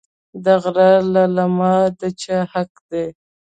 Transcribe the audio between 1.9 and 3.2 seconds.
د چا حق دی؟